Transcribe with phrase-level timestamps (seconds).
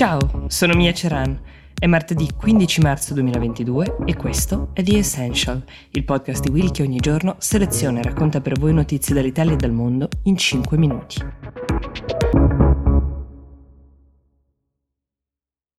[0.00, 1.38] Ciao, sono Mia Ceran.
[1.78, 6.82] È martedì 15 marzo 2022 e questo è The Essential, il podcast di Will che
[6.82, 11.18] ogni giorno seleziona e racconta per voi notizie dall'Italia e dal mondo in 5 minuti.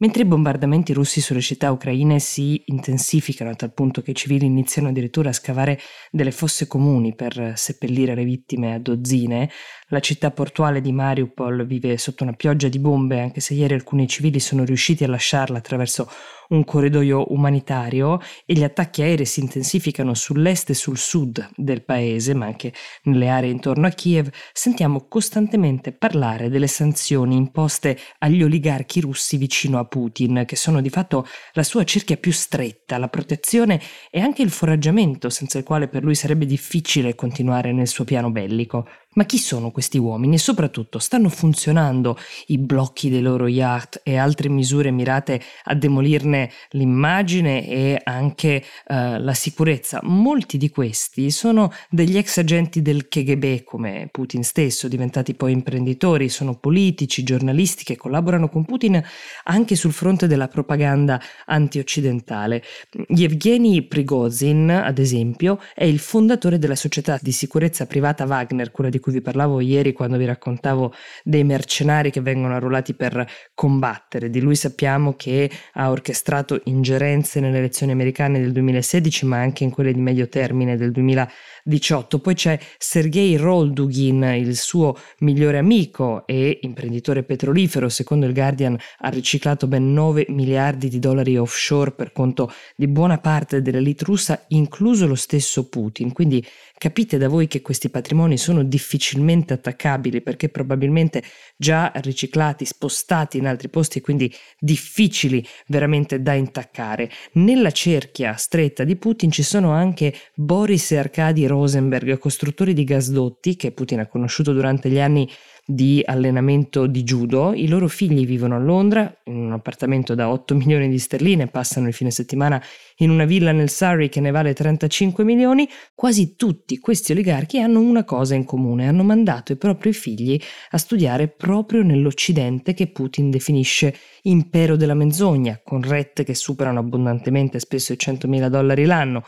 [0.02, 4.48] Mentre i bombardamenti russi sulle città ucraine si intensificano a tal punto che i civili
[4.48, 5.80] iniziano addirittura a scavare
[6.10, 9.48] delle fosse comuni per seppellire le vittime a dozzine,
[9.90, 14.08] la città portuale di Mariupol vive sotto una pioggia di bombe, anche se ieri alcuni
[14.08, 16.10] civili sono riusciti a lasciarla attraverso
[16.52, 22.34] un corridoio umanitario e gli attacchi aerei si intensificano sull'est e sul sud del paese,
[22.34, 29.02] ma anche nelle aree intorno a Kiev, sentiamo costantemente parlare delle sanzioni imposte agli oligarchi
[29.02, 33.82] russi vicino a Putin, che sono di fatto la sua cerchia più stretta, la protezione
[34.10, 38.32] e anche il foraggiamento senza il quale per lui sarebbe difficile continuare nel suo piano
[38.32, 38.88] bellico.
[39.14, 44.16] Ma chi sono questi uomini e soprattutto stanno funzionando i blocchi dei loro yacht e
[44.16, 50.00] altre misure mirate a demolirne l'immagine e anche uh, la sicurezza?
[50.04, 56.30] Molti di questi sono degli ex agenti del KGB come Putin stesso, diventati poi imprenditori,
[56.30, 59.04] sono politici, giornalisti che collaborano con Putin
[59.44, 62.64] anche sul fronte della propaganda antioccidentale.
[63.10, 69.00] Yevgeny Prigozhin, ad esempio, è il fondatore della società di sicurezza privata Wagner, quella di
[69.02, 74.30] cui vi parlavo ieri quando vi raccontavo dei mercenari che vengono arruolati per combattere.
[74.30, 79.72] Di lui sappiamo che ha orchestrato ingerenze nelle elezioni americane del 2016, ma anche in
[79.72, 82.20] quelle di medio termine del 2018.
[82.20, 89.10] Poi c'è Sergei Roldugin, il suo migliore amico e imprenditore petrolifero, secondo il Guardian ha
[89.10, 95.08] riciclato ben 9 miliardi di dollari offshore per conto di buona parte dell'elite russa, incluso
[95.08, 96.12] lo stesso Putin.
[96.14, 96.46] Quindi
[96.78, 101.24] capite da voi che questi patrimoni sono difficilmente attaccabili perché probabilmente
[101.56, 107.10] già riciclati, spostati in altri posti e quindi difficili veramente da intaccare.
[107.34, 113.56] Nella cerchia stretta di Putin ci sono anche Boris e Arkady Rosenberg, costruttori di gasdotti
[113.56, 115.30] che Putin ha conosciuto durante gli anni
[115.66, 117.54] di allenamento di judo.
[117.54, 121.88] I loro figli vivono a Londra in un appartamento da 8 milioni di sterline, passano
[121.88, 122.62] il fine settimana
[122.98, 125.68] in una villa nel Surrey che ne vale 35 milioni.
[125.96, 130.40] Quasi tutti questi oligarchi hanno una cosa in comune, hanno mandato i propri figli
[130.72, 137.60] a studiare proprio nell'Occidente che Putin definisce impero della menzogna, con rette che superano abbondantemente
[137.60, 139.24] spesso i 100.000 dollari l'anno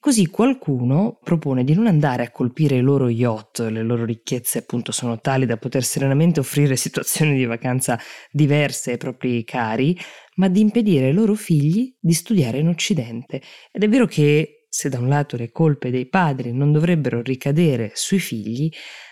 [0.00, 4.92] Così qualcuno propone di non andare a colpire i loro yacht, le loro ricchezze appunto
[4.92, 7.98] sono tali da poter serenamente offrire situazioni di vacanza
[8.30, 9.98] diverse ai propri cari,
[10.36, 13.42] ma di impedire ai loro figli di studiare in Occidente.
[13.72, 17.90] Ed è vero che se da un lato le colpe dei padri non dovrebbero ricadere
[17.94, 18.70] sui figli,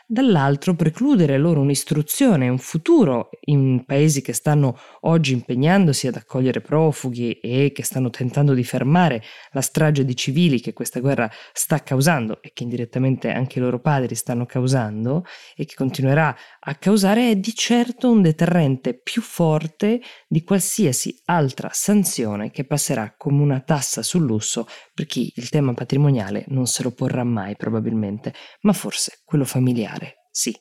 [0.08, 7.32] dall'altro precludere loro un'istruzione, un futuro in paesi che stanno oggi impegnandosi ad accogliere profughi
[7.40, 12.40] e che stanno tentando di fermare la strage di civili che questa guerra sta causando
[12.40, 15.24] e che indirettamente anche i loro padri stanno causando
[15.56, 21.70] e che continuerà a causare è di certo un deterrente più forte di qualsiasi altra
[21.72, 26.84] sanzione che passerà come una tassa sul lusso per chi il tema patrimoniale non se
[26.84, 29.95] lo porrà mai probabilmente, ma forse quello familiare
[30.36, 30.54] sì.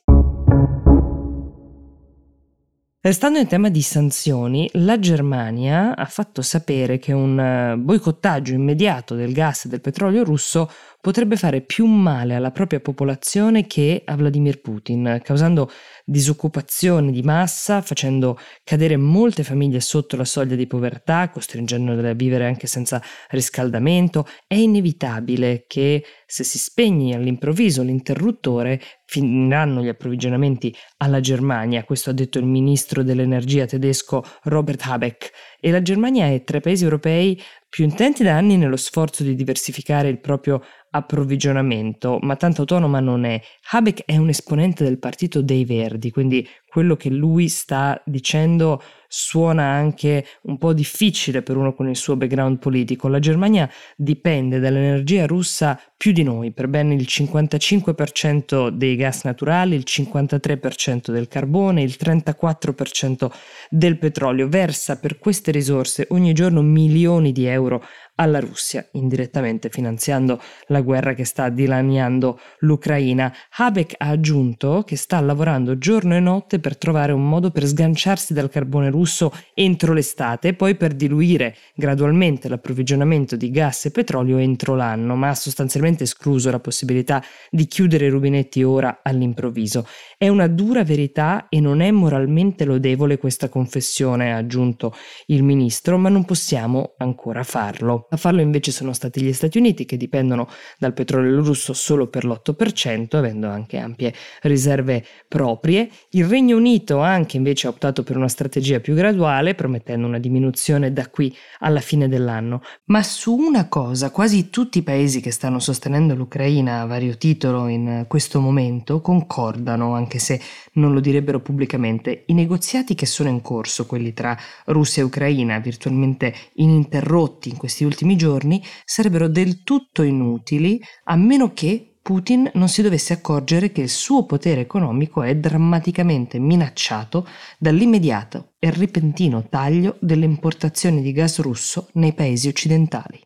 [2.98, 9.14] Restando in tema di sanzioni, la Germania ha fatto sapere che un eh, boicottaggio immediato
[9.14, 10.70] del gas e del petrolio russo
[11.06, 15.70] potrebbe fare più male alla propria popolazione che a Vladimir Putin, causando
[16.04, 22.46] disoccupazione di massa, facendo cadere molte famiglie sotto la soglia di povertà, costringendole a vivere
[22.46, 24.26] anche senza riscaldamento.
[24.48, 32.14] È inevitabile che se si spegne all'improvviso l'interruttore finiranno gli approvvigionamenti alla Germania, questo ha
[32.14, 35.30] detto il ministro dell'energia tedesco Robert Habeck,
[35.60, 39.34] e la Germania è tra i paesi europei più intenti da anni nello sforzo di
[39.34, 40.62] diversificare il proprio
[40.96, 43.40] approvvigionamento, ma tanto autonoma non è.
[43.70, 46.46] Habeck è un esponente del partito dei Verdi, quindi
[46.76, 52.16] quello che lui sta dicendo suona anche un po' difficile per uno con il suo
[52.16, 53.08] background politico.
[53.08, 53.66] La Germania
[53.96, 61.10] dipende dall'energia russa più di noi, per ben il 55% dei gas naturali, il 53%
[61.10, 63.30] del carbone, il 34%
[63.70, 64.46] del petrolio.
[64.46, 67.82] Versa per queste risorse ogni giorno milioni di euro
[68.16, 73.32] alla Russia, indirettamente finanziando la guerra che sta dilaniando l'Ucraina.
[73.56, 78.32] Habeck ha aggiunto che sta lavorando giorno e notte per trovare un modo per sganciarsi
[78.32, 84.38] dal carbone russo entro l'estate e poi per diluire gradualmente l'approvvigionamento di gas e petrolio
[84.38, 89.86] entro l'anno, ma ha sostanzialmente escluso la possibilità di chiudere i rubinetti ora all'improvviso.
[90.16, 94.94] È una dura verità e non è moralmente lodevole questa confessione, ha aggiunto
[95.26, 98.05] il ministro, ma non possiamo ancora farlo.
[98.08, 100.48] A farlo invece sono stati gli Stati Uniti che dipendono
[100.78, 105.90] dal petrolio russo solo per l'8%, avendo anche ampie riserve proprie.
[106.10, 110.92] Il Regno Unito anche invece ha optato per una strategia più graduale, promettendo una diminuzione
[110.92, 112.62] da qui alla fine dell'anno.
[112.84, 117.66] Ma su una cosa quasi tutti i paesi che stanno sostenendo l'Ucraina a vario titolo
[117.66, 120.40] in questo momento concordano, anche se
[120.74, 122.22] non lo direbbero pubblicamente.
[122.26, 127.82] I negoziati che sono in corso, quelli tra Russia e Ucraina, virtualmente ininterrotti in questi
[127.82, 133.80] ultimi giorni, sarebbero del tutto inutili a meno che Putin non si dovesse accorgere che
[133.80, 137.26] il suo potere economico è drammaticamente minacciato
[137.58, 143.25] dall'immediato e repentino taglio delle importazioni di gas russo nei paesi occidentali.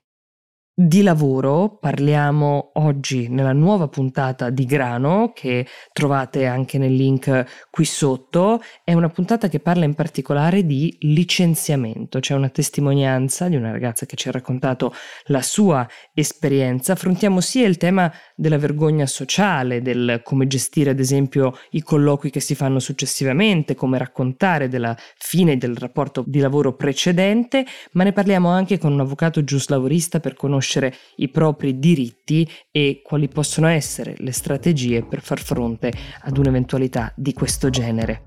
[0.83, 7.85] Di lavoro parliamo oggi nella nuova puntata di Grano che trovate anche nel link qui
[7.85, 8.63] sotto.
[8.83, 12.19] È una puntata che parla in particolare di licenziamento.
[12.21, 14.95] C'è una testimonianza di una ragazza che ci ha raccontato
[15.25, 16.95] la sua esperienza.
[16.95, 22.41] Affrontiamo sia il tema della vergogna sociale, del come gestire ad esempio i colloqui che
[22.41, 28.49] si fanno successivamente, come raccontare della fine del rapporto di lavoro precedente, ma ne parliamo
[28.49, 34.15] anche con un avvocato giuslavorista per conoscere conoscere i propri diritti e quali possono essere
[34.19, 38.23] le strategie per far fronte ad un'eventualità di questo genere.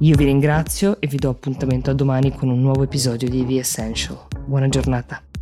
[0.00, 3.58] Io vi ringrazio e vi do appuntamento a domani con un nuovo episodio di The
[3.58, 4.26] Essential.
[4.44, 5.33] Buona giornata.